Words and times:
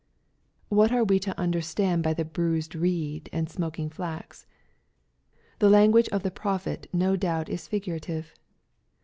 ''What 0.69 0.91
are 0.91 1.03
we 1.03 1.19
to 1.19 1.39
understand 1.39 2.01
by 2.01 2.15
the 2.15 2.25
bruised 2.25 2.73
reed, 2.73 3.29
and 3.31 3.47
smoking 3.47 3.87
flax? 3.87 4.47
The 5.59 5.69
language 5.69 6.09
of 6.09 6.23
the 6.23 6.31
prophet 6.31 6.89
no 6.91 7.15
doubt 7.15 7.49
is 7.49 7.67
figurative. 7.67 8.33